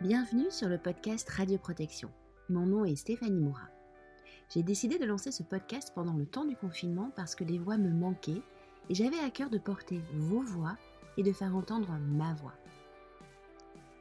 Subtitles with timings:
[0.00, 2.10] Bienvenue sur le podcast Radio Protection.
[2.48, 3.68] Mon nom est Stéphanie Moura.
[4.48, 7.76] J'ai décidé de lancer ce podcast pendant le temps du confinement parce que les voix
[7.76, 8.40] me manquaient
[8.88, 10.78] et j'avais à cœur de porter vos voix
[11.18, 12.54] et de faire entendre ma voix.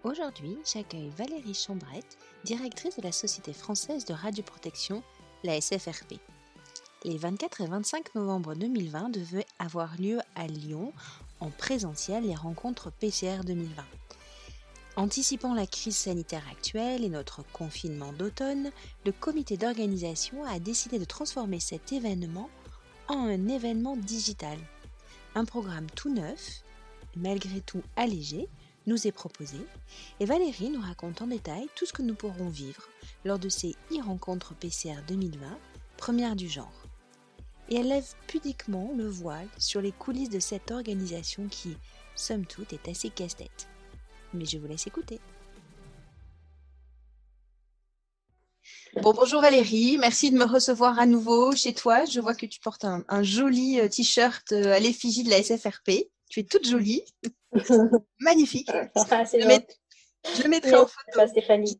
[0.05, 5.03] Aujourd'hui, j'accueille Valérie Chambrette, directrice de la Société française de radioprotection,
[5.43, 6.13] la SFRP.
[7.03, 10.93] Les 24 et 25 novembre 2020 devaient avoir lieu à Lyon
[11.41, 13.83] en présentiel les rencontres PCR 2020.
[14.95, 18.71] Anticipant la crise sanitaire actuelle et notre confinement d'automne,
[19.05, 22.49] le comité d'organisation a décidé de transformer cet événement
[23.07, 24.57] en un événement digital.
[25.35, 26.63] Un programme tout neuf,
[27.15, 28.49] malgré tout allégé,
[28.87, 29.57] nous est proposé
[30.19, 32.89] et Valérie nous raconte en détail tout ce que nous pourrons vivre
[33.23, 35.47] lors de ces e-rencontres PCR 2020,
[35.97, 36.73] première du genre.
[37.69, 41.77] Et elle lève pudiquement le voile sur les coulisses de cette organisation qui,
[42.15, 43.69] somme toute, est assez casse-tête
[44.33, 45.19] mais je vous laisse écouter.
[49.01, 52.05] Bon, bonjour Valérie, merci de me recevoir à nouveau chez toi.
[52.05, 56.09] Je vois que tu portes un, joli euh, t-shirt euh, à l'effigie de la SFRP.
[56.29, 57.03] Tu es toute jolie,
[58.19, 58.69] magnifique.
[58.95, 59.37] Ah, je,
[60.43, 61.27] le mettrai en photo.
[61.27, 61.79] Stéphanie.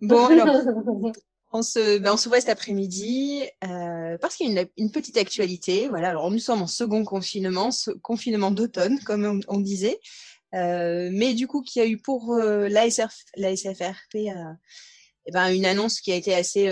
[0.00, 1.12] Bon, alors,
[1.52, 5.18] on se, ben, on se voit cet après-midi euh, parce qu'il y a une, petite
[5.18, 5.88] actualité.
[5.88, 7.68] Voilà, alors nous sommes en second confinement,
[8.02, 10.00] confinement d'automne, comme on disait.
[10.54, 14.52] Euh, mais du coup, qui a eu pour euh, la, SFRP euh,
[15.26, 16.70] eh ben, une annonce qui a été assez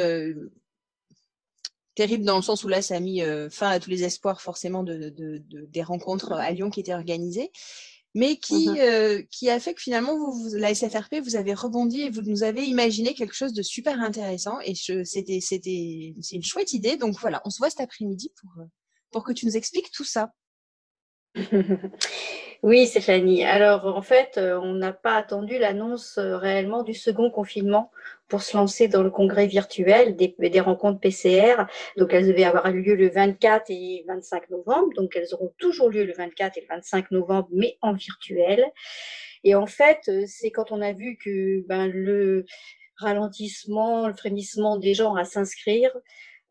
[1.95, 4.83] terrible dans le sens où là, ça a mis fin à tous les espoirs forcément
[4.83, 5.13] de,
[5.49, 7.51] des rencontres à Lyon qui étaient organisées,
[8.15, 12.11] mais qui, mmh qui a fait que finalement, vous, la SFRP, vous avez rebondi et
[12.11, 16.73] vous nous avez imaginé quelque chose de super intéressant et c'était, c'était, c'est une chouette
[16.73, 16.97] idée.
[16.97, 18.65] Donc voilà, on se voit cet après-midi pour,
[19.11, 20.33] pour que tu nous expliques tout ça.
[22.63, 23.45] Oui, Stéphanie.
[23.45, 27.91] Alors, en fait, euh, on n'a pas attendu l'annonce euh, réellement du second confinement
[28.29, 31.67] pour se lancer dans le congrès virtuel des, rencontres PCR.
[31.97, 34.89] Donc, elles devaient avoir lieu le 24 et 25 novembre.
[34.97, 38.65] Donc, elles auront toujours lieu le 24 et le 25 novembre, mais en virtuel.
[39.43, 42.47] Et en fait, euh, c'est quand on a vu que ben, le
[42.97, 45.91] ralentissement, le frémissement des gens à s'inscrire,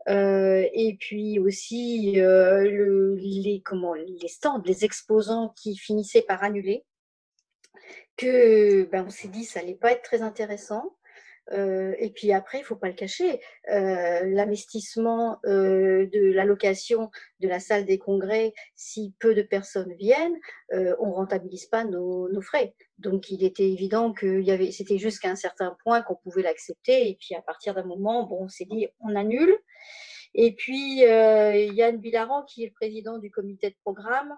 [0.10, 6.44] euh, et puis aussi euh, le, les, comment, les stands, les exposants qui finissaient par
[6.44, 6.84] annuler,
[8.18, 10.96] que ben, on s'est dit ça allait pas être très intéressant.
[11.52, 17.10] Euh, et puis après, il faut pas le cacher, euh, l'investissement euh, de l'allocation
[17.40, 20.38] de la salle des congrès, si peu de personnes viennent,
[20.74, 22.74] euh, on rentabilise pas nos, nos, frais.
[22.98, 27.10] Donc il était évident que y avait, c'était jusqu'à un certain point qu'on pouvait l'accepter.
[27.10, 29.54] Et puis à partir d'un moment, bon, on s'est dit on annule.
[30.36, 34.36] Et puis euh, Yann Bilaran, qui est le président du comité de programme,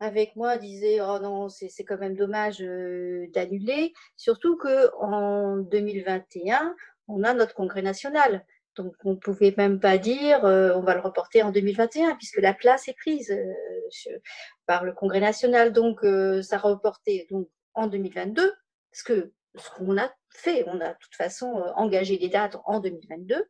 [0.00, 3.92] avec moi disait oh non c'est quand même dommage euh, d'annuler.
[4.16, 6.74] Surtout que en 2021
[7.08, 8.44] on a notre congrès national.
[8.76, 12.54] Donc on pouvait même pas dire euh, on va le reporter en 2021 puisque la
[12.54, 14.18] place est prise euh,
[14.66, 15.72] par le congrès national.
[15.72, 16.00] Donc
[16.42, 18.54] ça reporté donc en 2022
[18.90, 21.46] parce que ce qu'on a fait on a de toute façon
[21.76, 23.44] engagé des dates en 2022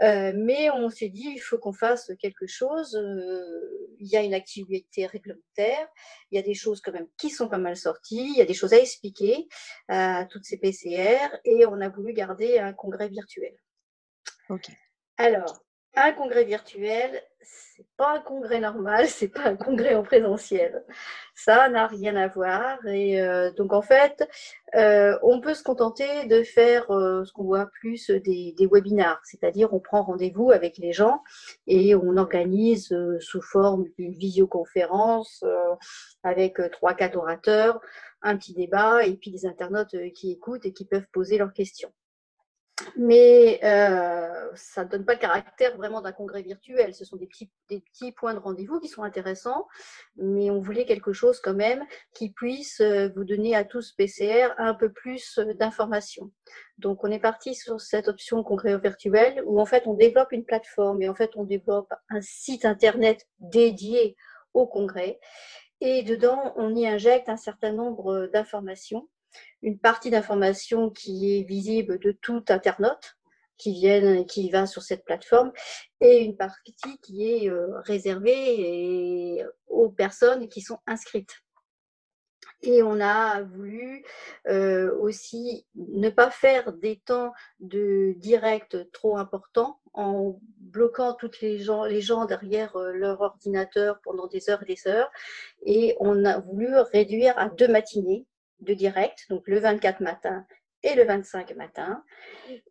[0.00, 2.94] euh, mais on s'est dit, il faut qu'on fasse quelque chose.
[2.94, 5.88] Euh, il y a une activité réglementaire,
[6.30, 8.44] il y a des choses quand même qui sont pas mal sorties, il y a
[8.44, 9.48] des choses à expliquer
[9.88, 13.56] à toutes ces PCR, et on a voulu garder un congrès virtuel.
[14.50, 14.68] Ok.
[15.16, 15.64] Alors,
[16.06, 20.84] un congrès virtuel, c'est pas un congrès normal, c'est pas un congrès en présentiel.
[21.34, 22.84] Ça n'a rien à voir.
[22.86, 24.28] Et euh, donc en fait,
[24.74, 29.72] euh, on peut se contenter de faire euh, ce qu'on voit plus des, webinars, c'est-à-dire
[29.72, 31.22] on prend rendez-vous avec les gens
[31.66, 35.44] et on organise sous forme d'une visioconférence
[36.22, 37.80] avec trois quatre orateurs,
[38.22, 41.92] un petit débat et puis des internautes qui écoutent et qui peuvent poser leurs questions
[42.96, 46.94] mais euh, ça ne donne pas le caractère vraiment d'un congrès virtuel.
[46.94, 49.66] Ce sont des petits, des petits points de rendez-vous qui sont intéressants,
[50.16, 51.84] mais on voulait quelque chose quand même
[52.14, 56.30] qui puisse euh, vous donner à tous PCR un peu plus euh, d'informations.
[56.78, 60.44] Donc on est parti sur cette option congrès virtuel où en fait on développe une
[60.44, 64.16] plateforme et en fait on développe un site internet dédié
[64.54, 65.18] au congrès
[65.80, 69.08] et dedans on y injecte un certain nombre d'informations
[69.62, 73.16] une partie d'information qui est visible de tout internaute
[73.56, 75.52] qui viennent, qui va sur cette plateforme,
[76.00, 81.42] et une partie qui est euh, réservée aux personnes qui sont inscrites.
[82.62, 84.04] Et on a voulu
[84.48, 91.58] euh, aussi ne pas faire des temps de direct trop importants en bloquant toutes les
[91.58, 95.10] gens, les gens derrière euh, leur ordinateur pendant des heures et des heures.
[95.66, 98.26] Et on a voulu réduire à deux matinées
[98.60, 100.46] de direct, donc le 24 matin
[100.82, 102.02] et le 25 matin.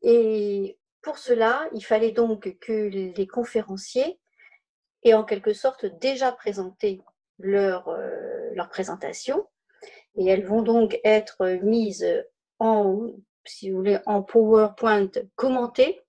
[0.01, 4.19] Et pour cela, il fallait donc que les conférenciers
[5.03, 7.01] aient en quelque sorte déjà présenté
[7.39, 9.47] leur, euh, leur présentation.
[10.15, 12.05] Et elles vont donc être mises
[12.59, 13.11] en,
[13.45, 16.01] si vous voulez, en PowerPoint commenté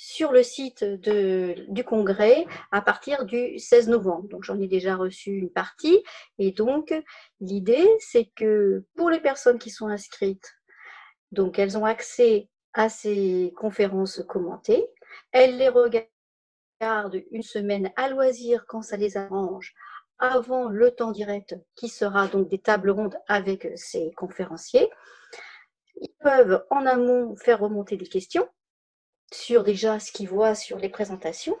[0.00, 4.28] sur le site du congrès à partir du 16 novembre.
[4.28, 6.02] Donc j'en ai déjà reçu une partie.
[6.38, 6.94] Et donc
[7.40, 10.54] l'idée, c'est que pour les personnes qui sont inscrites,
[11.32, 14.86] donc elles ont accès à ces conférences commentées.
[15.32, 19.74] Elles les regardent une semaine à loisir quand ça les arrange
[20.18, 24.88] avant le temps direct qui sera donc des tables rondes avec ces conférenciers.
[26.00, 28.48] Ils peuvent en amont faire remonter des questions
[29.32, 31.56] sur déjà ce qu'ils voient sur les présentations.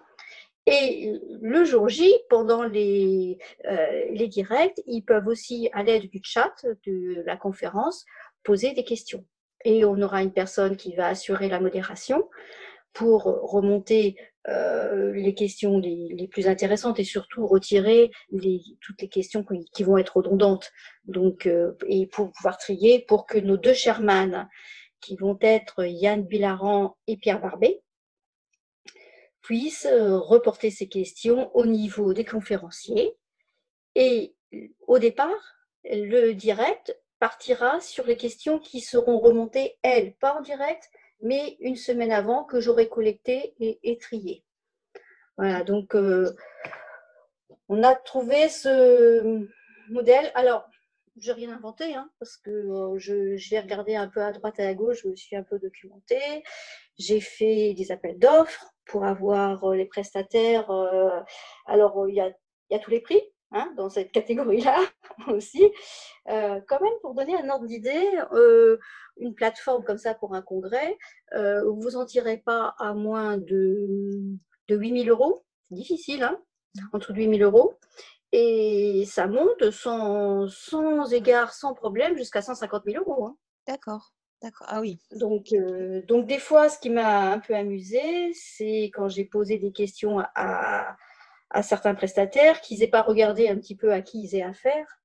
[0.66, 6.20] Et le jour J, pendant les, euh, les directs, ils peuvent aussi, à l'aide du
[6.22, 6.52] chat
[6.86, 8.04] de la conférence,
[8.44, 9.24] poser des questions.
[9.64, 12.28] Et on aura une personne qui va assurer la modération
[12.92, 14.16] pour remonter
[14.48, 19.44] euh, les questions les, plus intéressantes et surtout retirer les, toutes les questions
[19.74, 20.70] qui, vont être redondantes.
[21.04, 24.48] Donc, euh, et pour pouvoir trier pour que nos deux Sherman,
[25.00, 27.82] qui vont être Yann Bilaran et Pierre Barbet,
[29.42, 33.16] puissent euh, reporter ces questions au niveau des conférenciers.
[33.94, 34.34] Et
[34.86, 40.90] au départ, le direct partira sur les questions qui seront remontées, elles, pas en direct,
[41.22, 44.44] mais une semaine avant que j'aurai collecté et, trié.
[45.36, 46.34] Voilà, donc euh,
[47.68, 49.46] on a trouvé ce
[49.90, 50.30] modèle.
[50.34, 50.69] Alors,
[51.20, 54.58] je n'ai rien inventé, hein, parce que euh, je j'ai regardé un peu à droite
[54.58, 56.42] et à gauche, je me suis un peu documentée.
[56.98, 60.70] J'ai fait des appels d'offres pour avoir euh, les prestataires.
[61.66, 62.30] alors, il y a,
[62.70, 63.20] y a tous les prix,
[63.52, 64.78] Hein, dans cette catégorie-là
[65.28, 65.64] aussi.
[66.28, 68.78] Euh, quand même, pour donner un ordre d'idée, euh,
[69.16, 70.96] une plateforme comme ça pour un congrès,
[71.34, 74.20] euh, vous en tirez pas à moins de,
[74.68, 75.44] de 8 000 euros.
[75.68, 76.40] C'est difficile, hein,
[76.92, 77.74] entre 8 000 euros.
[78.32, 83.26] Et ça monte sans, sans égard, sans problème, jusqu'à 150 000 euros.
[83.26, 83.36] Hein.
[83.66, 84.12] D'accord.
[84.42, 84.66] D'accord.
[84.70, 84.98] Ah oui.
[85.12, 85.48] Donc,
[86.06, 90.20] donc, des fois, ce qui m'a un peu amusé, c'est quand j'ai posé des questions
[90.34, 90.96] à,
[91.50, 94.99] à certains prestataires, qu'ils n'aient pas regardé un petit peu à qui ils aient affaire.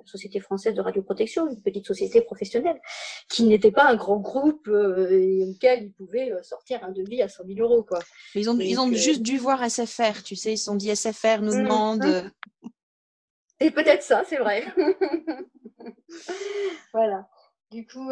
[0.00, 2.80] La Société française de radioprotection, une petite société professionnelle,
[3.28, 7.28] qui n'était pas un grand groupe euh, auquel ils pouvaient euh, sortir un devis à
[7.28, 7.82] 100 000 euros.
[7.82, 8.00] Quoi.
[8.34, 10.94] ils ont, ils ont euh, juste dû voir SFR, tu sais, ils se sont dit
[10.94, 12.04] SFR nous mmh, demande.
[12.04, 12.68] Mmh.
[13.60, 14.64] Et peut-être ça, c'est vrai.
[16.94, 17.28] voilà.
[17.70, 18.10] Du coup,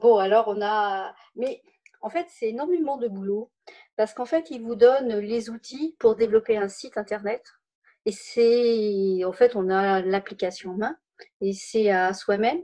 [0.00, 1.14] bon, alors on a.
[1.36, 1.62] Mais
[2.00, 3.50] en fait, c'est énormément de boulot
[3.96, 7.44] parce qu'en fait, il vous donne les outils pour développer un site internet.
[8.06, 10.96] Et c'est, en fait, on a l'application en main
[11.40, 12.60] et c'est à soi-même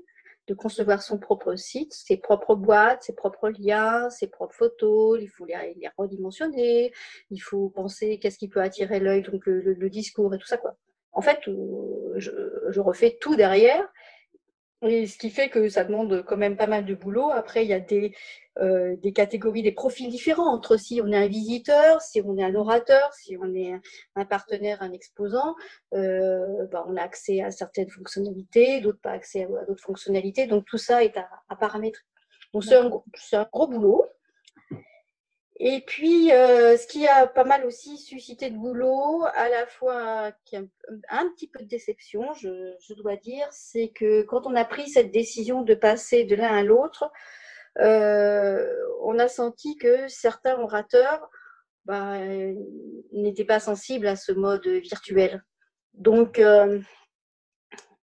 [0.47, 5.27] de concevoir son propre site, ses propres boîtes, ses propres liens, ses propres photos, il
[5.27, 6.93] faut les, les redimensionner,
[7.31, 10.57] il faut penser qu'est-ce qui peut attirer l'œil, donc le, discours et tout ça.
[10.57, 10.77] quoi.
[11.13, 13.89] En fait, euh, je refais tout derrière
[14.83, 17.31] et ce qui fait que ça demande quand même pas mal de boulot.
[17.31, 18.15] Après, il y a des,
[18.59, 22.45] euh, des catégories, des profils différents entre si on est un visiteur, si on est
[22.45, 23.73] un orateur, si on est
[24.17, 25.55] un partenaire, un exposant.
[25.95, 30.47] Euh, bah, on a accès à certaines fonctionnalités, d'autres pas accès à, d'autres fonctionnalités.
[30.47, 32.05] Donc tout ça est à, à paramétrer.
[32.53, 34.05] Donc c'est un, un, gros boulot.
[35.59, 40.33] Et puis, euh, ce qui a pas mal aussi suscité de boulot, à la fois
[41.09, 44.89] un, petit peu de déception, je, je dois dire, c'est que quand on a pris
[44.89, 47.11] cette décision de passer de l'un à l'autre,
[47.79, 48.71] euh,
[49.03, 51.29] on a senti que certains orateurs
[51.85, 52.19] bah,
[53.13, 55.43] n'étaient pas sensibles à ce mode virtuel.
[55.95, 56.81] Donc, euh,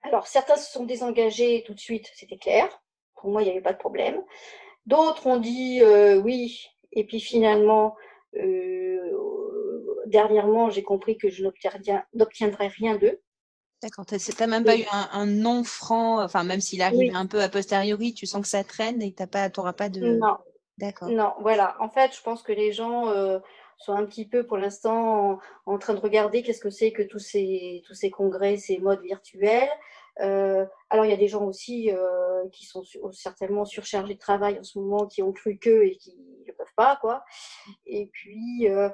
[0.03, 2.69] alors certains se sont désengagés tout de suite, c'était clair.
[3.17, 4.23] Pour moi, il n'y avait pas de problème.
[4.87, 7.97] D'autres ont dit euh, oui, et puis finalement,
[8.37, 8.99] euh,
[10.07, 13.21] dernièrement, j'ai compris que je n'obtiendrais rien d'eux.
[13.83, 17.41] D'accord, tu n'as même pas eu un, non franc, enfin même s'il arrive un peu
[17.41, 19.25] a posteriori, tu sens que ça traîne et tu
[19.57, 20.19] n'auras pas de...
[20.19, 20.37] Non.
[20.79, 21.09] D'accord.
[21.09, 21.77] Non, voilà.
[21.81, 23.39] En fait, je pense que les gens euh,
[23.79, 27.19] sont un petit peu pour l'instant en, train de regarder qu'est-ce que c'est que tous
[27.19, 29.69] ces, tous ces congrès, ces modes virtuels.
[30.21, 34.59] Euh, alors, il y a des gens aussi euh, qui sont certainement surchargés de travail
[34.59, 36.17] en ce moment, qui ont cru que et qui
[36.47, 37.25] ne peuvent pas, quoi.
[37.87, 38.91] Et puis, euh,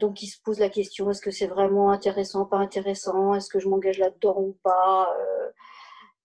[0.00, 3.34] donc, ils se posent la question est-ce que c'est vraiment intéressant, pas intéressant?
[3.34, 5.08] Est-ce que je m'engage là-dedans ou pas?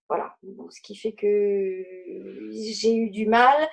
[0.08, 0.36] Voilà,
[0.68, 1.84] ce qui fait que
[2.50, 3.68] j'ai eu du mal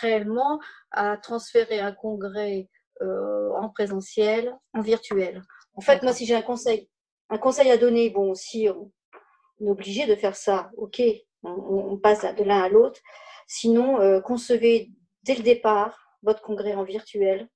[0.00, 0.58] réellement
[0.92, 2.68] à transférer un congrès
[3.00, 5.42] en présentiel en virtuel.
[5.74, 6.88] En fait, moi, si j'ai un conseil,
[7.28, 8.90] un conseil à donner, bon, si on,
[9.60, 11.02] est obligé de faire ça, ok,
[11.42, 13.00] on, passe de l'un à l'autre.
[13.46, 14.90] Sinon, concevez
[15.22, 17.48] dès le départ votre congrès en virtuel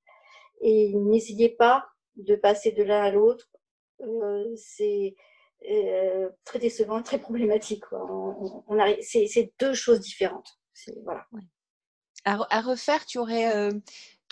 [0.61, 3.49] et n'essayez pas de passer de l'un à l'autre.
[4.55, 5.15] c'est
[6.45, 7.83] très décevant, très problématique.
[7.91, 8.63] On,
[9.01, 10.59] c'est, deux choses différentes.
[11.03, 11.25] Voilà.
[12.25, 13.69] À, refaire, tu aurais,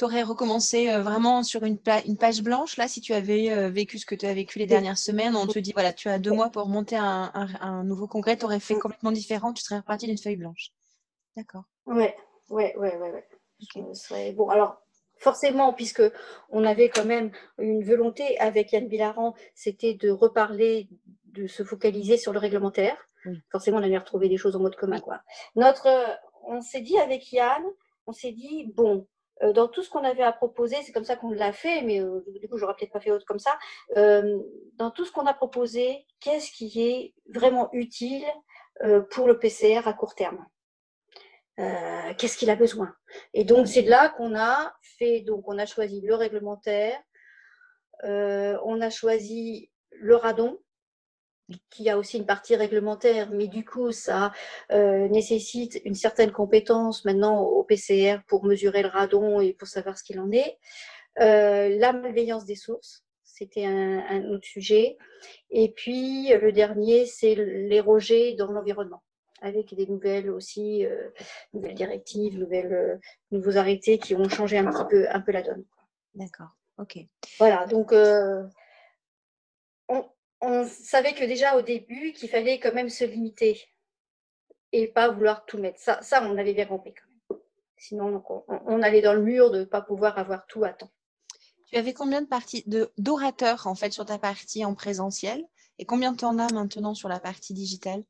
[0.02, 4.16] aurais recommencé vraiment sur une, une, page blanche, là, si tu avais vécu ce que
[4.16, 6.68] tu as vécu les dernières semaines, on te dit, voilà, tu as deux mois pour
[6.68, 10.38] monter un, un, nouveau congrès, tu aurais fait complètement différent, tu serais reparti d'une feuille
[10.38, 10.72] blanche.
[11.38, 11.64] D'accord.
[11.86, 12.16] Ouais,
[12.50, 13.12] ouais, ouais, ouais.
[13.12, 14.34] ouais.
[14.34, 14.82] Bon, alors,
[15.18, 16.04] forcément, puisque
[16.50, 20.90] on avait quand même une volonté avec Yann Bilaran, c'était de reparler,
[21.26, 22.98] de se focaliser sur le réglementaire.
[23.52, 25.00] Forcément, on avait retrouvé des choses en mode commun.
[25.00, 25.22] Quoi.
[25.56, 25.88] Notre,
[26.44, 27.64] on s'est dit avec Yann,
[28.08, 29.06] on s'est dit, bon, euh,
[29.54, 32.24] dans tout ce qu'on avait à proposer, c'est comme ça qu'on l'a fait, mais euh,
[32.40, 33.58] du coup, j'aurais peut-être pas fait autre comme ça.
[33.98, 34.40] Euh,
[34.76, 38.26] dans tout ce qu'on a proposé, qu'est-ce qui est vraiment utile
[39.12, 40.44] pour le PCR à court terme?
[42.18, 42.96] Qu'est-ce qu'il a besoin?
[43.36, 47.00] Et donc, c'est là qu'on a fait, donc on a choisi le réglementaire,
[48.04, 50.60] on a choisi le radon,
[51.70, 54.32] qui a aussi une partie réglementaire, mais du coup, ça
[54.72, 59.98] euh, nécessite une certaine compétence maintenant au PCR pour mesurer le radon et pour savoir
[59.98, 60.58] ce qu'il en est.
[61.20, 64.98] Euh, la malveillance des sources, c'était un, autre sujet.
[65.50, 69.04] Et puis, le dernier, c'est les rejets dans l'environnement,
[69.42, 71.10] avec des nouvelles aussi, euh,
[71.54, 73.00] nouvelles directives, nouvelles,
[73.32, 75.64] nouveaux arrêtés qui ont changé un petit peu, un peu la donne.
[76.16, 76.98] D'accord, ok.
[77.40, 77.94] Voilà, donc
[80.42, 83.62] on, savait que déjà au début qu'il fallait quand même se limiter
[84.72, 85.80] et pas vouloir tout mettre.
[85.80, 87.40] Ça, ça on avait bien compris quand même.
[87.78, 90.92] Sinon, on, allait dans le mur de ne pas pouvoir avoir tout à temps.
[91.68, 92.64] Tu avais combien de parties
[92.98, 95.44] d'orateurs en fait sur ta partie en présentiel
[95.80, 98.04] et combien tu en as maintenant sur la partie digitale?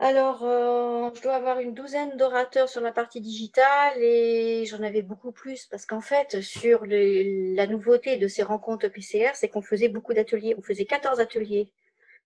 [0.00, 5.02] Alors, euh, je dois avoir une douzaine d'orateurs sur la partie digitale et j'en avais
[5.02, 9.88] beaucoup plus parce qu'en fait, sur la nouveauté de ces rencontres PCR, c'est qu'on faisait
[9.88, 10.54] beaucoup d'ateliers.
[10.56, 11.72] On faisait 14 ateliers.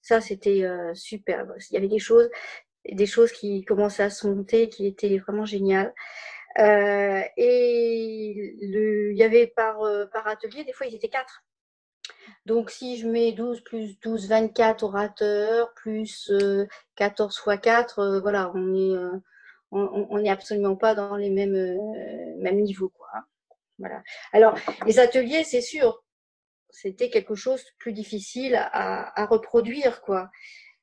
[0.02, 1.54] Ça, c'était euh, superbe.
[1.70, 2.28] Il y avait des choses,
[2.90, 5.94] des choses qui commençaient à se monter, qui étaient vraiment géniales.
[6.58, 9.78] Euh, et le, il y avait par,
[10.12, 11.42] par atelier, des fois, ils étaient quatre.
[12.46, 16.32] Donc, si je mets 12 plus 12, 24 orateurs, plus
[16.96, 19.18] 14 fois 4, voilà, on n'est euh,
[19.72, 22.90] on, absolument pas dans les mêmes, euh, mêmes niveaux.
[22.90, 23.08] Quoi.
[23.14, 23.24] Hein.
[23.78, 24.02] Voilà.
[24.32, 26.04] Alors, les ateliers, c'est sûr,
[26.70, 30.02] c'était quelque chose de plus difficile à, reproduire.
[30.02, 30.30] quoi.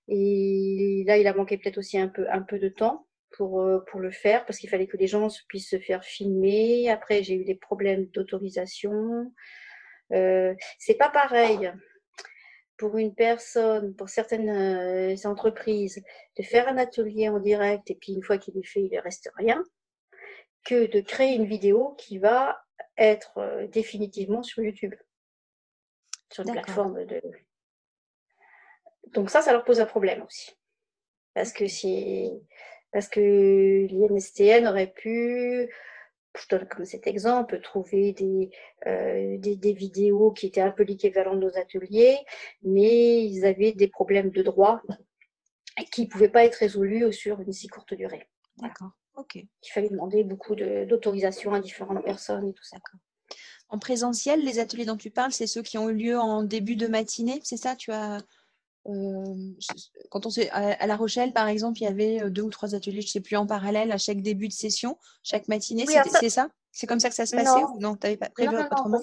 [0.07, 3.79] Et là, il a manqué peut-être aussi un peu, un peu de temps pour, euh,
[3.91, 6.89] pour le faire, parce qu'il fallait que les gens puissent se faire filmer.
[6.89, 9.31] Après, j'ai eu des problèmes d'autorisation.
[10.11, 11.71] Euh, c'est pas pareil
[12.77, 16.01] pour une personne, pour certaines euh, entreprises,
[16.37, 19.01] de faire un atelier en direct et puis une fois qu'il est fait, il ne
[19.01, 19.63] reste rien,
[20.65, 22.59] que de créer une vidéo qui va
[22.97, 24.95] être euh, définitivement sur YouTube,
[26.31, 27.21] sur une plateforme de.
[29.07, 30.57] Donc ça, ça leur pose un problème aussi,
[31.33, 32.31] parce que si,
[32.91, 35.69] parce que l'INSTN aurait pu
[36.69, 38.15] comme cet exemple, trouver
[38.87, 42.17] euh, des, des, vidéos qui étaient un peu l'équivalent de nos ateliers,
[42.63, 44.81] mais ils avaient des problèmes de droit
[45.91, 48.27] qui ne pouvaient pas être résolus sur une si courte durée.
[48.57, 49.35] D'accord, ok.
[49.35, 52.77] Il fallait demander beaucoup d'autorisation à différentes personnes et tout ça.
[53.69, 56.75] En présentiel, les ateliers dont tu parles, c'est ceux qui ont eu lieu en début
[56.75, 57.75] de matinée, c'est ça?
[57.75, 58.19] Tu as
[60.09, 63.07] quand on à, La Rochelle, par exemple, il y avait deux ou trois ateliers, je
[63.07, 65.85] ne sais plus, en parallèle à chaque début de session, chaque matinée.
[66.19, 66.49] c'est ça?
[66.71, 69.01] C'est comme ça que ça se passait ou non Tu n'avais pas prévu autrement?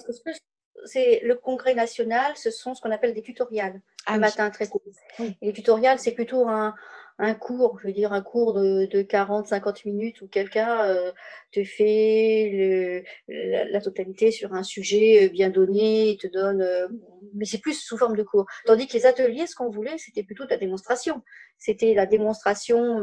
[0.85, 4.67] c'est le congrès national, ce sont ce qu'on appelle des tutoriels ah, le matin très
[4.67, 4.81] tôt.
[5.19, 6.73] Et les tutoriels, c'est plutôt un,
[7.19, 11.11] un cours, je veux dire un cours de, de 40-50 minutes où quelqu'un euh,
[11.51, 16.87] te fait le, la, totalité sur un sujet euh, bien donné, te donne, euh,
[17.33, 18.45] mais c'est plus sous forme de cours.
[18.65, 21.23] Tandis que les ateliers, ce qu'on voulait, c'était plutôt la démonstration.
[21.59, 23.01] C'était la démonstration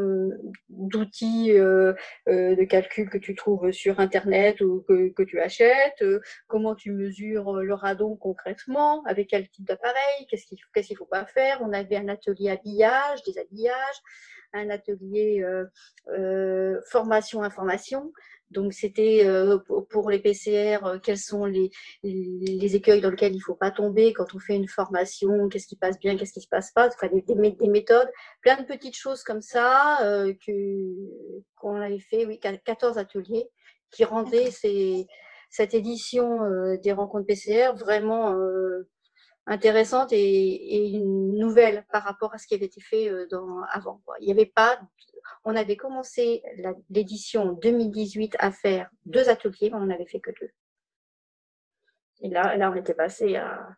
[0.69, 6.05] d'outils de calcul que tu trouves sur Internet ou que, que tu achètes,
[6.47, 11.05] comment tu mesures le radon concrètement, avec quel type d'appareil, qu'est-ce qu'il qu'est-ce qu'il faut
[11.05, 11.59] pas faire.
[11.63, 14.04] On avait un atelier habillage, des habillages
[14.55, 15.65] un atelier euh,
[16.17, 18.13] euh, formation-information.
[18.51, 19.59] Donc, c'était euh,
[19.91, 21.71] pour les PCR, quels sont les,
[22.05, 25.67] les, écueils dans lesquels il ne faut pas tomber quand on fait une formation, qu'est-ce
[25.67, 28.09] qui passe bien, qu'est-ce qui ne se passe pas, enfin, des, des, méthodes,
[28.43, 29.99] plein de petites choses comme ça
[30.47, 30.93] que
[31.57, 33.49] qu'on avait fait, oui, 14 ateliers
[33.91, 35.07] qui rendaient ces,
[35.51, 36.39] cette édition
[36.81, 38.37] des rencontres PCR vraiment
[39.47, 44.03] intéressante et, une nouvelle par rapport à ce qui avait été fait dans, avant.
[44.21, 44.81] Il n'y avait pas,
[45.45, 46.43] on avait commencé
[46.91, 50.51] l'édition 2018 à faire deux ateliers, mais on n'avait fait que deux.
[52.23, 53.69] Et là, là, on était passé à,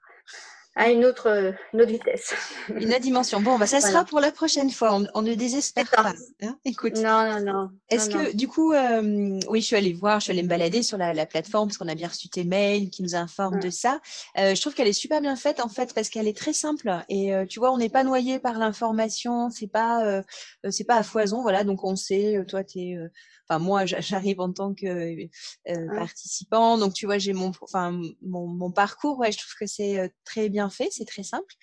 [0.77, 2.35] à une autre, une autre vitesse.
[2.69, 3.41] Une autre dimension.
[3.41, 5.01] Bon, bah, ça sera pour la prochaine fois.
[5.15, 6.13] On, ne désespère pas.
[6.43, 6.59] Hein.
[6.67, 6.97] Écoute.
[6.97, 7.71] Non, non, non.
[7.89, 10.83] Est-ce que, du coup, euh, oui, je suis allée voir, je suis allée me balader
[10.83, 14.01] sur la, plateforme parce qu'on a bien reçu tes mails qui nous informent de ça.
[14.39, 16.93] Euh, je trouve qu'elle est super bien faite, en fait, parce qu'elle est très simple.
[17.09, 19.49] Et euh, tu vois, on n'est pas noyé par l'information.
[19.49, 20.23] C'est pas,
[20.69, 21.41] c'est pas à foison.
[21.41, 21.65] Voilà.
[21.65, 22.99] Donc, on sait, toi, tu es
[23.49, 26.79] enfin moi j'arrive en tant que euh, participant.
[26.79, 30.09] Donc tu vois j'ai mon enfin mon, mon, parcours ouais je trouve que c'est euh,
[30.25, 31.55] très bien fait c'est très simple.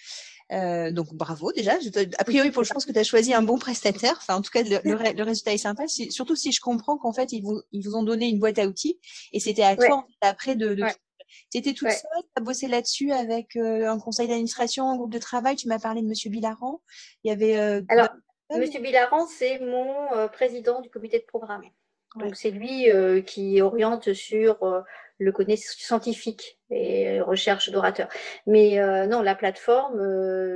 [0.51, 1.73] Euh, donc bravo déjà.
[2.17, 4.17] A priori pour, je pense que tu as choisi un bon prestataire.
[4.17, 5.87] Enfin en tout cas le, le, résultat est sympa.
[5.87, 8.65] Surtout si je comprends qu'en fait ils vous ils vous ont donné une boîte à
[8.65, 8.99] outils
[9.31, 10.83] et c'était à toi après de, de
[11.51, 15.11] Tu étais toute seule, tu as bossé là-dessus avec euh, un conseil d'administration, un groupe
[15.11, 15.55] de travail.
[15.55, 16.81] Tu m'as parlé de Monsieur Bilaran.
[17.23, 17.57] Il y avait.
[17.57, 18.09] Euh, Alors,
[18.51, 21.63] Monsieur Bilaran, c'est mon euh, président du comité de programme.
[22.15, 24.81] Donc c'est lui euh, qui oriente sur euh,
[25.17, 28.09] le connaissance scientifique et recherche d'orateurs.
[28.45, 30.00] Mais non, la plateforme,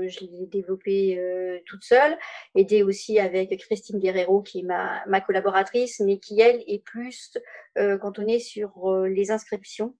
[0.08, 1.22] je l'ai développée
[1.67, 2.17] toute seule,
[2.56, 7.38] aidée aussi avec Christine Guerrero qui est ma, ma collaboratrice, mais qui elle est plus
[8.01, 9.96] cantonnée sur les inscriptions.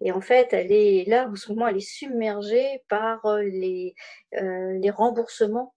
[0.00, 3.94] Et en fait, elle est là, en ce moment, elle est submergée par les,
[4.32, 5.72] les remboursements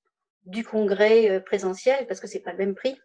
[0.46, 2.98] du congrès euh, présentiel parce que c'est pas le même prix.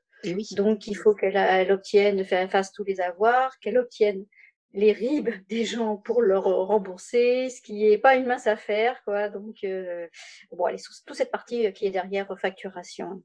[0.52, 4.26] Donc, il faut qu'elle obtienne, fasse tous les avoirs, qu'elle obtienne
[4.72, 9.02] les RIB des gens pour leur rembourser, ce qui n'est pas une mince affaire.
[9.04, 9.28] Quoi.
[9.28, 10.06] Donc, euh,
[10.52, 13.22] bon, est toute cette partie euh, qui est derrière facturation,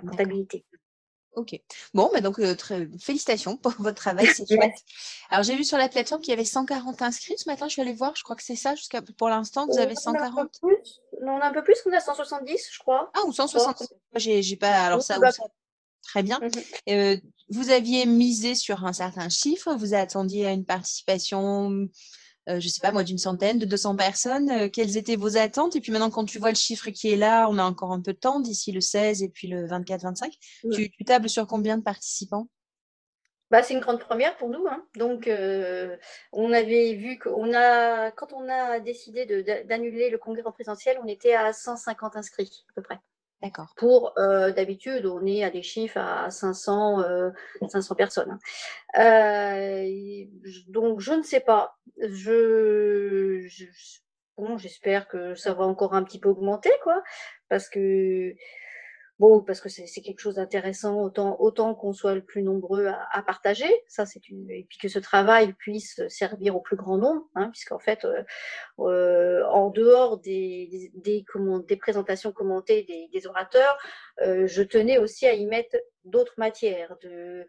[0.00, 0.64] comptabilité.
[1.36, 1.60] Ok.
[1.94, 4.74] Bon, bah donc, très, félicitations pour votre travail, c'est chouette.
[5.30, 7.68] Alors, j'ai vu sur la plateforme qu'il y avait 140 inscrits ce matin.
[7.68, 10.60] Je suis allée voir, je crois que c'est ça, jusqu'à pour l'instant, vous avez 140
[11.22, 13.10] Non, on a un peu plus, on a 170, je crois.
[13.14, 13.88] Ah, ou 170.
[14.16, 14.86] J'ai pas.
[14.86, 15.44] Alors, ça, ça,
[16.02, 16.40] Très bien.
[16.86, 21.88] Mmh vous aviez misé sur un certain chiffre, vous attendiez à une participation
[22.48, 24.50] euh, je sais pas moi, d'une centaine, de 200 personnes.
[24.50, 25.74] Euh, quelles étaient vos attentes?
[25.76, 28.00] Et puis maintenant, quand tu vois le chiffre qui est là, on a encore un
[28.00, 30.30] peu de temps d'ici le 16 et puis le 24-25.
[30.72, 32.48] Tu, tables sur combien de participants?
[33.50, 34.66] Bah, c'est une grande première pour nous.
[34.68, 34.84] Hein.
[34.96, 35.96] Donc, euh,
[36.32, 39.24] on avait vu qu'on a, quand on a décidé
[39.64, 42.98] d'annuler le congrès en présentiel, on était à 150 inscrits à peu près.
[43.76, 47.02] Pour euh, d'habitude, on est à des chiffres à 500,
[47.68, 48.38] 500 euh, personnes.
[48.94, 49.00] Hein.
[49.00, 50.24] Euh,
[50.68, 51.76] donc, je ne sais pas.
[54.36, 57.02] Bon, j'espère que ça va encore un petit peu augmenter, quoi,
[57.48, 58.34] parce que
[59.18, 63.70] Bon, parce que c'est quelque chose d'intéressant, autant, qu'on soit le plus nombreux à, partager,
[63.88, 67.48] ça c'est une, et puis que ce travail puisse servir au plus grand nombre, hein,
[67.50, 68.22] puisqu'en fait, euh,
[68.80, 71.24] euh, en dehors des, des,
[71.66, 73.78] des, présentations commentées des orateurs,
[74.22, 76.96] euh, je tenais aussi à y mettre d'autres matières.
[77.04, 77.44] Euh,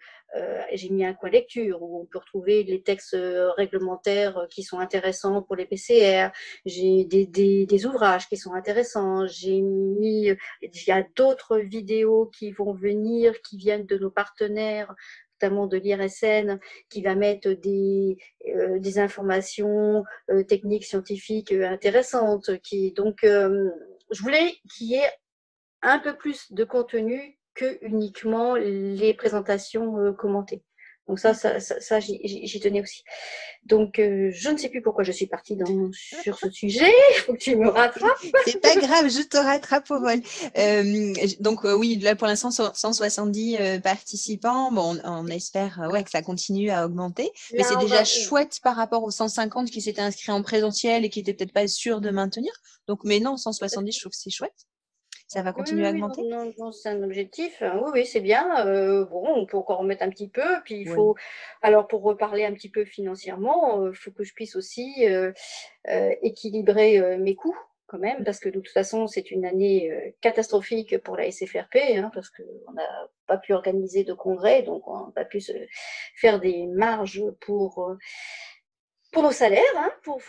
[0.73, 4.79] j'ai mis un coin lecture où on peut retrouver les textes euh, réglementaires qui sont
[4.79, 6.29] intéressants pour les PCR.
[6.65, 9.27] J'ai des, des, des ouvrages qui sont intéressants.
[9.27, 10.27] J'ai mis,
[10.61, 14.93] il y a d'autres vidéos qui vont venir, qui viennent de nos partenaires
[15.39, 22.59] notamment de l'IRSN, qui va mettre des, euh, des informations euh, techniques, scientifiques intéressantes.
[22.63, 25.11] Qui, donc, je voulais qu'il y ait
[25.81, 30.63] un peu plus de contenu que uniquement les présentations euh, commentées.
[31.07, 33.01] Donc ça, ça, ça, j'y tenais aussi.
[33.63, 36.91] Donc, euh, je ne sais plus pourquoi je suis partie dans, sur ce sujet.
[37.11, 38.11] Il faut que tu me rattrapes.
[38.45, 40.19] C'est pas grave, je te rattrape au vol.
[40.57, 44.69] Euh, donc, oui, là, pour l'instant, 170 participants.
[44.73, 47.31] Bon, on, espère ouais, que ça continue à augmenter.
[47.53, 51.19] Mais c'est déjà chouette par rapport aux 150 qui s'étaient inscrits en présentiel et qui
[51.19, 52.51] n'étaient peut-être pas sûrs de maintenir.
[52.87, 54.66] Donc, mais non, 170, je trouve que c'est chouette
[55.27, 56.23] ça va continuer à augmenter?
[56.23, 57.61] Non, non, c'est un objectif.
[57.61, 57.81] Hein.
[57.83, 58.65] Oui, oui, c'est bien.
[58.65, 60.61] Euh, bon, on peut encore remettre un petit peu.
[60.63, 61.15] Puis il faut,
[61.61, 65.33] alors pour reparler un petit peu financièrement, il euh, faut que je puisse aussi euh,
[66.21, 71.15] équilibrer mes coûts quand même, parce que de toute façon, c'est une année catastrophique pour
[71.15, 75.23] la SFRP, hein, parce qu'on n'a pas pu organiser de congrès, donc on n'a pas
[75.23, 75.53] pu se
[76.15, 77.95] faire des marges pour
[79.11, 80.21] pour nos salaires, hein, pour,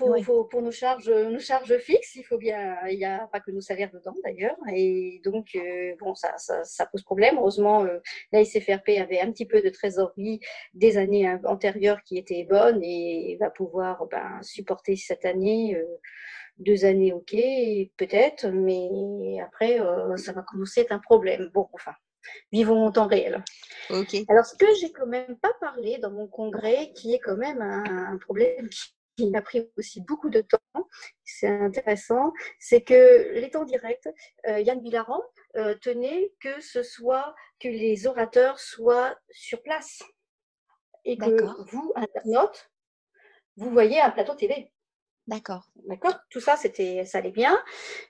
[0.49, 3.61] pour, nos, charges, nos charges fixes, il faut bien, il n'y a pas que nos
[3.61, 7.39] salaires dedans d'ailleurs, et donc euh, bon, ça, ça, pose problème.
[7.39, 7.99] Heureusement, euh,
[8.33, 10.41] la SFRP avait un petit peu de trésorerie
[10.75, 15.77] des années antérieures qui étaient bonnes et va pouvoir ben, supporter cette année.
[15.77, 15.85] Euh,
[16.59, 17.37] deux années, ok,
[17.97, 19.79] peut-être, mais après,
[20.17, 21.51] ça va commencer à être un problème.
[21.55, 21.93] Bon, enfin,
[22.53, 23.45] vivons en temps réel.
[23.91, 27.63] Alors, ce que j'ai quand même pas parlé dans mon congrès, qui est quand même
[27.63, 28.69] un, problème
[29.27, 30.87] m'a pris aussi beaucoup de temps,
[31.25, 34.09] c'est intéressant, c'est que les temps directs,
[34.47, 35.21] euh, Yann Bilaran
[35.57, 40.03] euh, tenait que ce soit que les orateurs soient sur place
[41.05, 42.71] et que vous, internaute,
[43.57, 44.73] vous voyez un plateau télé.
[45.29, 45.69] D'accord.
[45.87, 46.19] D'accord.
[46.31, 47.63] Tout ça, c'était, ça allait bien.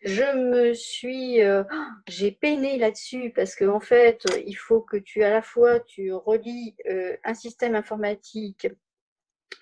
[0.03, 1.65] Je me suis, euh,
[2.07, 6.13] j'ai peiné là-dessus parce qu'en en fait, il faut que tu à la fois tu
[6.13, 8.69] relis euh, un système informatique,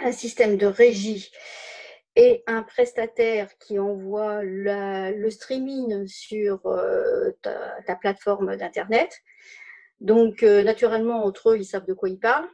[0.00, 1.30] un système de régie
[2.14, 9.22] et un prestataire qui envoie le streaming sur euh, ta, plateforme d'internet.
[10.00, 12.48] Donc, naturellement, entre eux, ils savent de quoi ils parlent.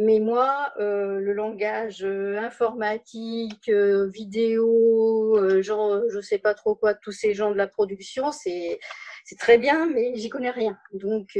[0.00, 6.76] Mais moi, euh, le langage euh, informatique, euh, vidéo, genre, je ne sais pas trop
[6.76, 8.78] quoi, tous ces gens de la production, c'est
[9.40, 10.78] très bien, mais j'y connais rien.
[10.92, 11.36] Donc,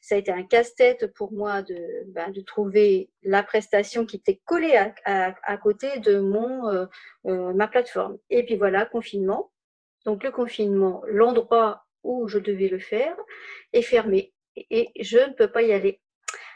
[0.00, 4.40] ça a été un casse-tête pour moi de, ben, de trouver la prestation qui était
[4.44, 6.88] collée à, à, côté de mon,
[7.24, 8.16] ma plateforme.
[8.30, 9.50] Et puis voilà, confinement.
[10.06, 13.16] Donc, le confinement, l'endroit où je devais le faire
[13.72, 16.01] est fermé et je ne peux pas y aller.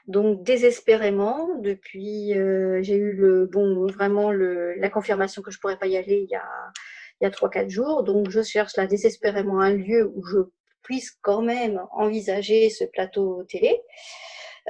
[0.07, 5.79] Donc désespérément, depuis, euh, j'ai eu le bon vraiment le, la confirmation que je pourrais
[5.79, 6.45] pas y aller il y a
[7.21, 8.03] il y a trois quatre jours.
[8.05, 10.39] Donc je cherche là désespérément un lieu où je
[10.83, 13.81] puisse quand même envisager ce plateau télé.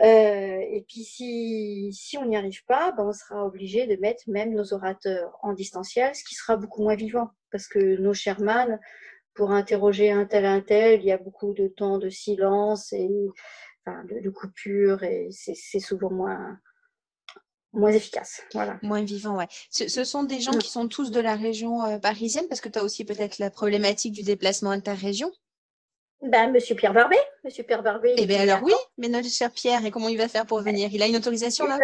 [0.02, 4.24] Euh, et puis si, si on n'y arrive pas, ben on sera obligé de mettre
[4.26, 8.78] même nos orateurs en distanciel, ce qui sera beaucoup moins vivant, parce que nos Sherman,
[9.34, 13.08] pour interroger un tel un tel, il y a beaucoup de temps de silence et
[13.86, 16.58] de, coupure et c'est souvent moins,
[17.72, 18.42] moins efficace.
[18.52, 18.78] Voilà.
[18.82, 19.46] Moins vivant, ouais.
[19.70, 20.58] Ce, sont des gens mm.
[20.58, 23.50] qui sont tous de la région euh, parisienne parce que tu as aussi peut-être la
[23.50, 25.30] problématique du déplacement interrégion
[26.22, 27.20] ben, Monsieur Pierre Barbet.
[27.44, 28.14] Monsieur Pierre Barbet.
[28.16, 30.88] Eh bien alors oui, mais notre cher Pierre, et comment il va faire pour venir?
[30.90, 31.78] Il a une autorisation là?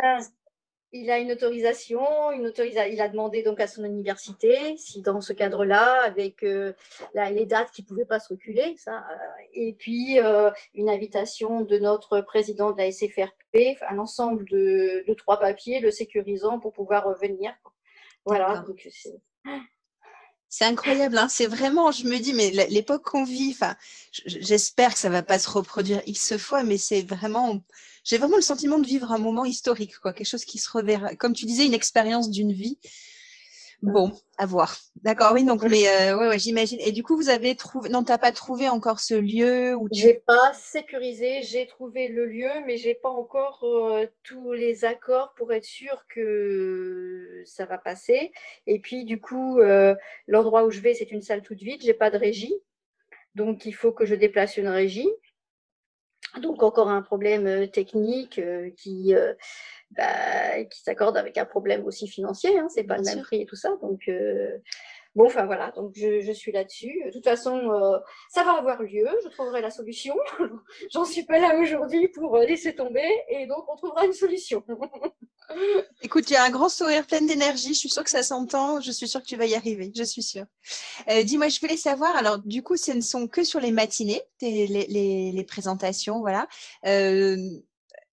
[0.93, 5.21] Il a une autorisation, une autorisa il a demandé donc à son université si dans
[5.21, 6.75] ce cadre-là, avec euh,
[7.15, 11.63] les dates qui ne pouvaient pas se reculer, ça, euh, et puis euh, une invitation
[11.63, 16.73] de notre président de la SFRP, un ensemble de, de, trois papiers le sécurisant pour
[16.73, 17.55] pouvoir revenir.
[18.25, 18.65] Voilà.
[20.49, 21.29] c'est incroyable, hein.
[21.29, 23.57] c'est vraiment, je me dis, mais l'époque qu'on vit,
[24.27, 27.61] j'espère que ça ne va pas se reproduire X fois, mais c'est vraiment,
[28.05, 31.15] j'ai vraiment le sentiment de vivre un moment historique, quoi, quelque chose qui se reverra,
[31.17, 32.79] comme tu disais, une expérience d'une vie.
[33.83, 34.77] Bon, à voir.
[35.03, 36.79] D'accord, oui, donc, mais euh, ouais, j'imagine.
[36.81, 40.01] Et du coup, vous avez trouvé, non, t'as pas trouvé encore ce lieu où tu...
[40.01, 45.35] J'ai pas sécurisé, j'ai trouvé le lieu, mais j'ai pas encore euh, tous les accords
[45.35, 48.31] pour être sûr que ça va passer.
[48.69, 49.97] Et puis, du coup, euh,
[50.29, 52.55] l'endroit où je vais, c'est une salle toute vide, j'ai pas de régie.
[53.35, 55.09] Donc, il faut que je déplace une régie.
[56.41, 59.35] Donc encore un problème euh, technique euh, qui, euh,
[59.91, 63.47] bah, qui s'accorde avec un problème aussi financier, hein, c'est pas le même prix et
[63.47, 63.77] tout ça.
[63.83, 64.11] Donc
[65.15, 67.03] bon, enfin voilà, donc je, suis là-dessus.
[67.07, 67.71] De toute façon,
[68.31, 70.15] ça va avoir lieu, je trouverai la solution.
[70.91, 74.65] J'en suis pas là aujourd'hui pour laisser tomber et donc on trouvera une solution.
[76.03, 77.75] Écoute, il y a un grand sourire plein d'énergie.
[77.75, 78.81] Je suis sûre que ça s'entend.
[78.81, 79.93] Je suis sûre que tu vas y arriver.
[79.95, 80.47] Je suis sûre.
[81.09, 82.17] Euh, dis-moi, je voulais savoir.
[82.17, 86.49] Alors, du coup, ce ne sont que sur les matinées, les, présentations, voilà.
[86.87, 87.37] Euh,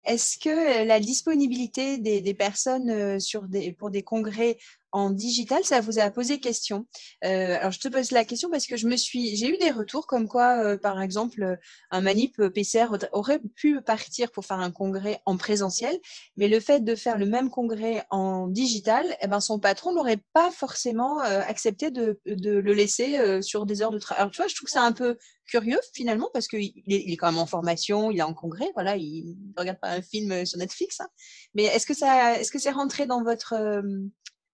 [0.04, 4.56] est-ce que la disponibilité des, personnes euh, sur des, pour des congrès
[4.92, 6.86] en digital, ça vous a posé question.
[7.24, 9.70] Euh, alors, je te pose la question parce que je me suis, j'ai eu des
[9.70, 11.56] retours comme quoi, euh, par exemple, euh,
[11.90, 15.98] un manip PCR aurait pu partir pour faire un congrès en présentiel,
[16.36, 20.22] mais le fait de faire le même congrès en digital, eh ben, son patron n'aurait
[20.32, 24.22] pas forcément accepté de, de, le laisser sur des heures de travail.
[24.22, 27.12] Alors, tu vois, je trouve que c'est un peu curieux finalement parce qu'il est, il
[27.12, 30.02] est quand même en formation, il est en congrès, voilà, il ne regarde pas un
[30.02, 31.00] film sur Netflix.
[31.00, 31.08] Hein.
[31.54, 33.54] Mais est-ce que ça, est-ce que c'est rentré dans votre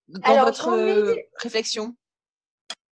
[0.09, 1.95] dans votre euh, réflexion?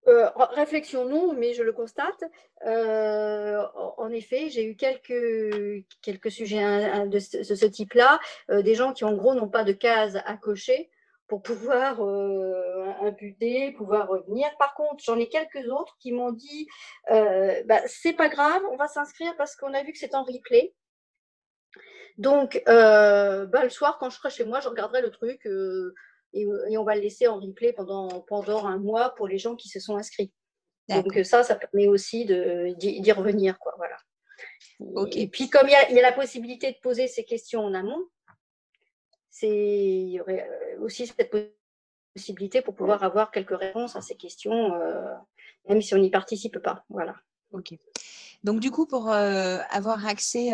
[0.08, 2.24] Euh, réflexion non, mais je le constate.
[2.66, 3.62] Euh,
[3.98, 8.20] en effet, j'ai eu quelques, quelques sujets de ce, type-là,
[8.50, 10.90] des gens qui en gros n'ont pas de case à cocher
[11.28, 12.02] pour pouvoir
[13.02, 14.50] imputer, pouvoir revenir.
[14.58, 16.68] Par contre, j'en ai quelques autres qui m'ont dit
[17.08, 20.74] bah, c'est pas grave, on va s'inscrire parce qu'on a vu que c'est en replay.
[22.18, 25.46] Donc, bah, le soir, quand je serai chez moi, je regarderai le truc
[26.34, 26.46] et,
[26.78, 29.80] on va le laisser en replay pendant, pendant un mois pour les gens qui se
[29.80, 30.32] sont inscrits.
[30.90, 33.60] Donc ça, ça permet aussi d'y revenir.
[33.60, 33.98] Quoi, voilà.
[35.14, 38.06] Et puis comme il y, a, la possibilité de poser ces questions en amont,
[39.42, 41.32] il y aurait euh, aussi cette
[42.16, 45.14] possibilité pour pouvoir avoir quelques réponses à ces questions, euh,
[45.68, 46.84] même si on n'y participe pas.
[46.90, 47.16] Voilà.
[47.52, 47.74] Ok.
[48.44, 50.54] Donc du coup, pour euh, avoir accès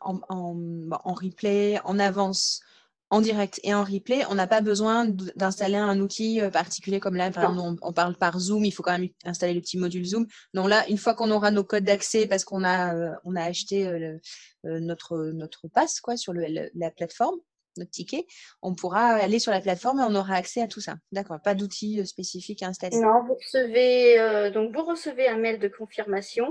[0.00, 2.62] en, en, replay, en avance
[3.10, 7.16] en direct et en replay, on n'a pas besoin d'installer un outil euh, particulier comme
[7.16, 10.04] là, par exemple, on, parle par Zoom, il faut quand même installer le petit module
[10.04, 10.26] Zoom.
[10.54, 13.42] Donc là, une fois qu'on aura nos codes d'accès parce qu'on a, euh, on a
[13.42, 14.16] acheté euh,
[14.64, 17.36] notre, notre passe quoi, sur la plateforme,
[17.76, 18.26] notre ticket,
[18.62, 20.94] on pourra aller sur la plateforme et on aura accès à tout ça.
[21.10, 22.96] D'accord, pas d'outils spécifiques à installer.
[22.98, 26.48] Non, vous recevez, donc vous recevez un mail de confirmation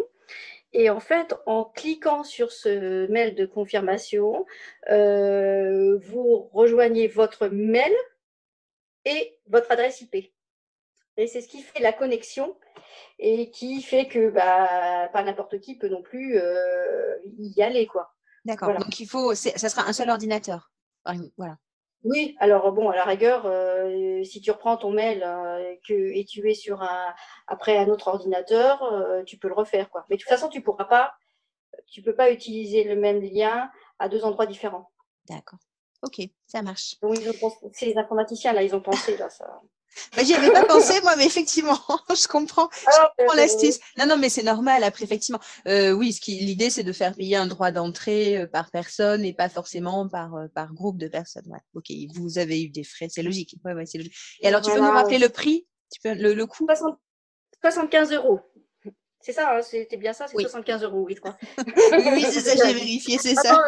[0.71, 4.45] et en fait, en cliquant sur ce mail de confirmation,
[4.91, 7.91] euh, vous rejoignez votre mail
[9.05, 10.31] et votre adresse IP.
[11.17, 12.55] Et c'est ce qui fait la connexion
[13.17, 17.87] et qui fait que bah, pas n'importe qui peut non plus euh, y aller.
[17.87, 18.13] quoi.
[18.45, 18.77] D'accord.
[18.77, 20.71] Donc il faut, ça sera un seul ordinateur.
[21.37, 21.57] Voilà.
[22.05, 26.23] Oui, alors bon, à la rigueur, euh, si tu reprends ton mail euh, que, et
[26.23, 27.13] tu es sur un,
[27.47, 29.89] après un autre ordinateur, euh, tu peux le refaire.
[29.89, 30.05] Quoi.
[30.09, 31.13] Mais de toute façon, tu pourras pas,
[31.87, 34.89] tu peux pas utiliser le même lien à deux endroits différents.
[35.27, 35.59] D'accord.
[36.01, 36.95] Ok, ça marche.
[37.01, 37.17] Donc,
[37.73, 39.61] c'est les informaticiens, là, ils ont pensé, là, ça.
[40.15, 41.77] Bah, J'y avais pas pensé, moi, mais effectivement,
[42.09, 43.79] je comprends, je ah, comprends l'astuce.
[43.97, 44.83] Non, non, mais c'est normal.
[44.83, 48.47] Après, effectivement, euh, oui, ce qui, l'idée, c'est de faire payer un droit d'entrée euh,
[48.47, 51.47] par personne et pas forcément par, euh, par groupe de personnes.
[51.47, 51.59] Ouais.
[51.73, 53.55] Ok, vous avez eu des frais, c'est logique.
[53.65, 54.15] Ouais, ouais, logique.
[54.41, 56.67] Et alors, tu peux nous rappeler le prix, tu peux, le, le coût?
[57.61, 58.39] 75 euros.
[59.21, 61.37] C'est ça, hein, c'était bien ça, c'est 75 euros, oui, je crois.
[62.15, 63.61] oui, c'est ça, j'ai vérifié, c'est ça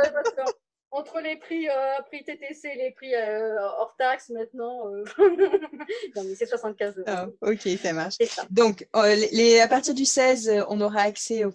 [0.91, 5.05] entre les prix, euh, prix TTC et les prix euh, hors taxe maintenant, euh,
[6.15, 7.05] non mais c'est 75 euros.
[7.07, 8.15] Ah, ok, ça marche.
[8.49, 8.87] Donc,
[9.31, 11.53] les, à partir du 16, on aura accès aux,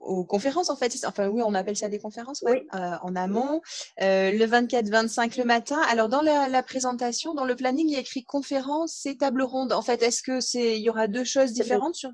[0.00, 0.94] aux, conférences en fait.
[1.06, 2.66] Enfin oui, on appelle ça des conférences oui.
[2.72, 3.60] en amont.
[3.98, 5.80] le 24-25 le matin.
[5.90, 9.72] Alors dans la, présentation, dans le planning, il y a écrit conférence et table ronde.
[9.72, 12.10] En fait, est-ce que c'est, il y aura deux choses différentes sur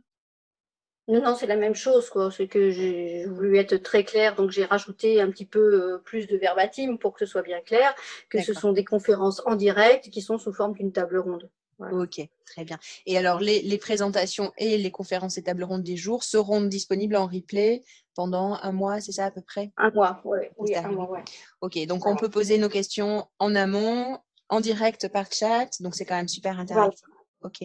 [1.06, 2.10] non, non, c'est la même chose.
[2.36, 6.26] C'est que j'ai voulu être très clair, donc j'ai rajouté un petit peu euh, plus
[6.26, 7.94] de verbatim pour que ce soit bien clair,
[8.30, 11.50] que ce sont des conférences en direct qui sont sous forme d'une table ronde.
[11.92, 12.78] Ok, très bien.
[13.04, 17.26] Et alors, les, présentations et les conférences et tables rondes des jours seront disponibles en
[17.26, 17.82] replay
[18.14, 19.72] pendant un mois, c'est ça à peu près?
[19.76, 21.24] Un mois, oui, un mois, ouais.
[21.60, 26.04] Ok, donc on peut poser nos questions en amont, en direct par chat, donc c'est
[26.04, 27.06] quand même super intéressant.
[27.44, 27.61] Ok.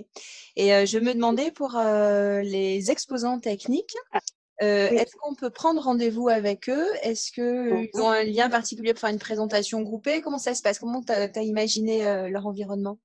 [0.57, 4.19] Et euh, je me demandais pour euh, les exposants techniques, ah,
[4.61, 6.85] euh, est-ce qu'on peut prendre rendez-vous avec eux?
[7.01, 10.21] Est-ce qu'ils ont un lien particulier pour faire une présentation groupée?
[10.21, 10.79] Comment ça se passe?
[10.79, 12.99] Comment tu as, imaginé leur environnement?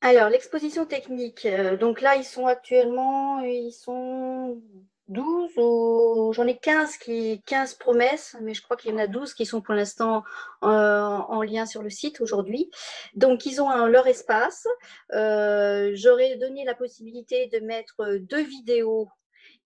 [0.00, 1.46] Alors, l'exposition technique,
[1.78, 4.60] donc là, ils sont actuellement, ils sont
[5.08, 9.06] 12 ou j'en ai 15 qui 15 promesses, mais je crois qu'il y en a
[9.06, 10.22] 12 qui sont pour l'instant
[10.62, 12.70] euh, en lien sur le site aujourd'hui.
[13.14, 14.66] Donc ils ont leur espace.
[15.12, 19.08] Euh, j'aurais donné la possibilité de mettre deux vidéos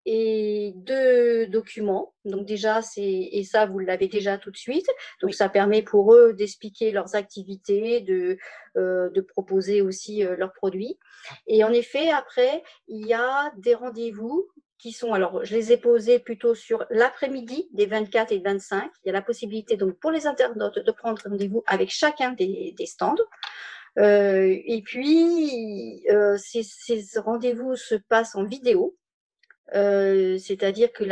[0.08, 2.14] et deux documents.
[2.24, 4.86] Donc déjà, c'est et ça vous l'avez déjà tout de suite.
[5.20, 8.38] Donc ça permet pour eux d'expliquer leurs activités, de
[8.76, 10.98] euh, de proposer aussi leurs produits.
[11.46, 15.76] Et en effet, après, il y a des rendez-vous qui sont, alors je les ai
[15.76, 18.90] posés plutôt sur l'après-midi des 24 et 25.
[19.04, 22.74] Il y a la possibilité donc pour les internautes de prendre rendez-vous avec chacun des,
[22.84, 23.16] stands.
[23.98, 26.62] Euh, et puis, euh, ces,
[27.16, 28.96] rendez-vous se passent en vidéo.
[29.74, 31.04] Euh, c'est-à-dire que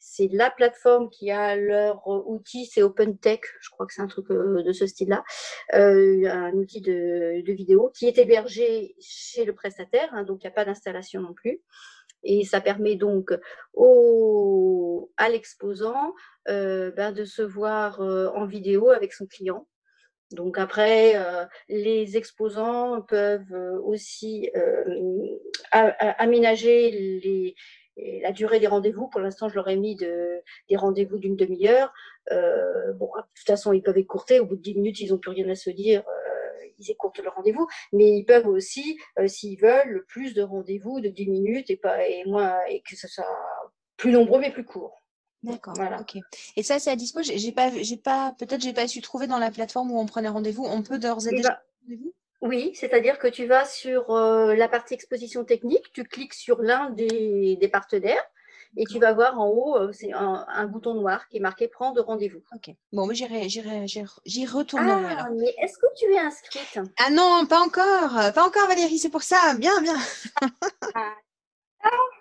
[0.00, 4.26] c'est la plateforme qui a leur outil, c'est OpenTech, je crois que c'est un truc
[4.28, 5.22] de ce style-là,
[5.72, 10.54] un outil de, vidéo qui est hébergé chez le prestataire, hein, donc il n'y a
[10.54, 11.60] pas d'installation non plus.
[12.24, 13.32] Et ça permet donc
[13.74, 16.14] au, à l'exposant
[16.48, 19.66] euh, ben de se voir euh, en vidéo avec son client.
[20.32, 23.54] Donc après, euh, les exposants peuvent
[23.84, 24.50] aussi
[25.70, 27.52] aménager
[28.22, 29.08] la durée des rendez-vous.
[29.08, 31.92] Pour l'instant, je leur ai mis de, des rendez-vous d'une demi-heure.
[32.30, 34.40] bon, de toute façon, ils peuvent écourter.
[34.40, 36.02] Au bout de dix minutes, ils n'ont plus rien à se dire
[36.82, 41.08] ils écourtent le rendez-vous, mais ils peuvent aussi, euh, s'ils veulent, plus de rendez-vous de
[41.08, 43.24] 10 minutes et, pas, et, moins, et que ce soit
[43.96, 44.98] plus nombreux mais plus court.
[45.42, 45.74] D'accord.
[45.76, 46.00] Voilà.
[46.00, 46.16] Ok.
[46.56, 47.20] Et ça, c'est à dispo.
[47.22, 50.28] J'ai pas, j'ai pas, peut-être j'ai pas su trouver dans la plateforme où on prenait
[50.28, 50.64] rendez-vous.
[50.64, 52.14] On peut d'ores et, eh déjà ben, rendez-vous?
[52.42, 56.90] Oui, c'est-à-dire que tu vas sur euh, la partie exposition technique, tu cliques sur l'un
[56.90, 58.24] des, des, partenaires
[58.76, 62.02] et tu vas voir en haut, euh, c'est un, bouton noir qui est marqué prendre
[62.02, 62.42] rendez-vous.
[62.54, 62.74] Ok.
[62.92, 63.84] Bon, mais j'irai, j'irai,
[64.24, 65.14] j'y retournerai.
[65.18, 66.78] Ah, mais est-ce que tu es inscrite?
[66.98, 69.54] Ah non, pas encore, pas encore Valérie, c'est pour ça.
[69.58, 69.96] Bien, bien.
[70.94, 71.14] ah.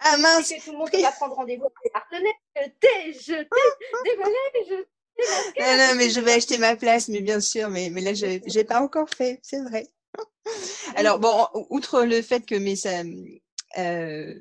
[0.02, 0.50] ah mince.
[0.50, 2.34] Que tout le monde va prendre rendez-vous avec les partenaires.
[2.56, 4.86] Je t'ai, je t'ai, je
[5.60, 8.26] non, non, mais je vais acheter ma place, mais bien sûr, mais, mais là, je
[8.58, 9.88] n'ai pas encore fait, c'est vrai.
[10.96, 12.76] Alors, bon, outre le fait que mes,
[13.78, 14.34] euh,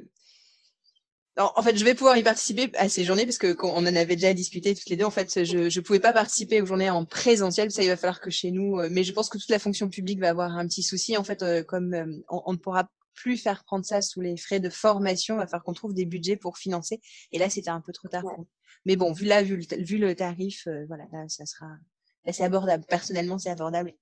[1.40, 4.16] en fait, je vais pouvoir y participer à ces journées parce que on en avait
[4.16, 5.04] déjà discuté toutes les deux.
[5.04, 7.70] En fait, je ne pouvais pas participer aux journées en présentiel.
[7.70, 8.78] Ça, il va falloir que chez nous.
[8.78, 11.16] Euh, mais je pense que toute la fonction publique va avoir un petit souci.
[11.16, 14.60] En fait, euh, comme euh, on, ne pourra plus faire prendre ça sous les frais
[14.60, 17.00] de formation, il va falloir qu'on trouve des budgets pour financer.
[17.32, 18.24] Et là, c'était un peu trop tard.
[18.84, 21.66] Mais bon, vu là, vu le, vu le tarif, voilà, là, ça sera.
[22.30, 22.84] c'est abordable.
[22.88, 23.92] Personnellement, c'est abordable.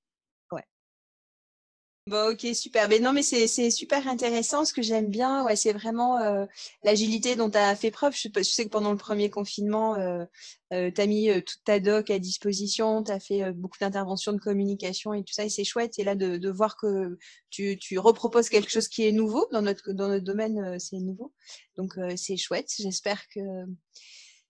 [2.08, 2.88] Bon, ok, super.
[2.88, 4.64] Mais non, mais c'est super intéressant.
[4.64, 6.46] Ce que j'aime bien, ouais, c'est vraiment euh,
[6.82, 8.14] l'agilité dont tu as fait preuve.
[8.16, 10.24] Je, sais que pendant le premier confinement, euh,
[10.72, 14.38] euh, tu as mis toute ta doc à disposition, tu as fait beaucoup d'interventions de
[14.38, 15.98] communication et tout ça, et c'est chouette.
[15.98, 17.18] Et là, de, de voir que
[17.50, 21.34] tu, tu, reproposes quelque chose qui est nouveau dans notre, dans notre domaine, c'est nouveau.
[21.76, 22.72] Donc, c'est chouette.
[22.78, 23.40] J'espère que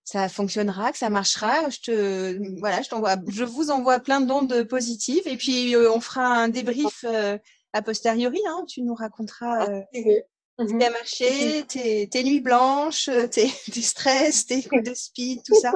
[0.08, 1.68] ça fonctionnera, que ça marchera.
[1.68, 6.00] Je te, voilà, je t'envoie, je vous envoie plein d'ondes positives et puis euh, on
[6.00, 7.36] fera un débrief euh,
[7.74, 8.40] a posteriori.
[8.48, 9.82] Hein, tu nous raconteras ah, euh,
[10.60, 15.42] ce qui a marché, tes, tes, nuits blanches, tes, tes stress, tes coups de speed,
[15.44, 15.72] tout ça.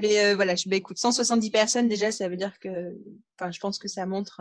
[0.00, 2.96] Mais voilà, je, bah, écoute, 170 personnes déjà, ça veut dire que,
[3.36, 4.40] enfin, je pense que ça montre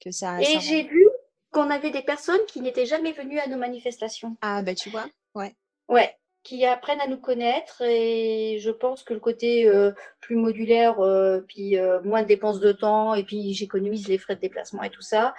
[0.00, 0.40] que ça.
[0.40, 1.08] Et j'ai vu
[1.50, 4.36] qu'on avait des personnes qui n'étaient jamais venues à nos manifestations.
[4.42, 5.56] Ah bah tu vois, ouais.
[5.88, 11.00] Ouais, qui apprennent à nous connaître et je pense que le côté euh, plus modulaire,
[11.00, 14.82] euh, puis euh, moins de dépenses de temps et puis j'économise les frais de déplacement
[14.82, 15.34] et tout ça.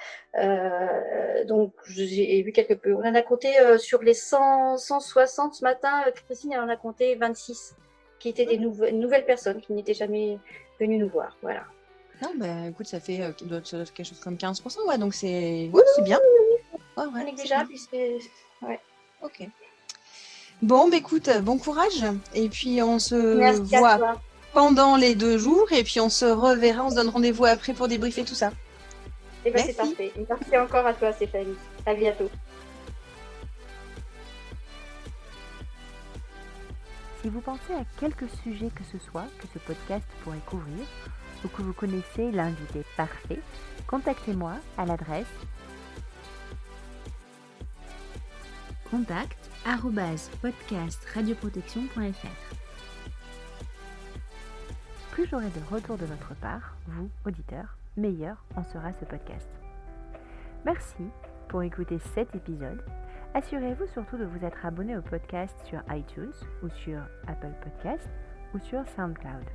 [1.48, 2.94] donc j'ai vu quelques peu.
[2.94, 6.04] On en a compté sur les 100, 160 ce matin.
[6.28, 7.76] Christine elle en a compté 26
[8.20, 10.38] qui étaient des nouvelles personnes qui n'étaient jamais
[10.80, 11.36] venues nous voir.
[11.42, 11.64] Voilà.
[12.22, 16.20] Non, bah écoute, ça fait quelque chose comme 15%, ouais, donc c'est c'est bien.
[16.96, 18.20] Ouais, ouais, déjà, puis c'est.
[18.62, 18.80] Ouais.
[19.24, 19.48] Ok.
[20.62, 22.06] Bon, bah, écoute, bon courage.
[22.34, 23.15] Et puis on se
[23.78, 24.17] voit
[24.54, 25.71] pendant les deux jours.
[25.71, 26.86] Et puis on se reverra.
[26.86, 28.52] On se donne rendez-vous après pour débriefer tout ça.
[29.43, 30.13] Et eh ben, c'est parfait.
[30.30, 31.56] Merci encore à toi, Stéphanie.
[31.86, 32.30] À bientôt.
[37.21, 40.86] Si vous pensez à quelque sujet que ce soit que ce podcast pourrait couvrir,
[41.43, 43.39] ou que vous connaissez l'invité parfait,
[43.88, 45.26] contactez-moi à l'adresse
[48.91, 49.41] contact
[50.41, 52.28] podcastradioprotection.fr.
[55.12, 59.47] Plus j'aurai de retours de votre part, vous, auditeurs, meilleur en sera ce podcast.
[60.65, 61.04] Merci
[61.47, 62.84] pour écouter cet épisode.
[63.36, 68.10] Assurez-vous surtout de vous être abonné au podcast sur iTunes ou sur Apple Podcast
[68.56, 69.45] ou sur SoundCloud.